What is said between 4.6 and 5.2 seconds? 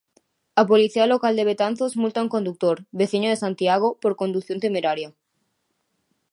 temeraria.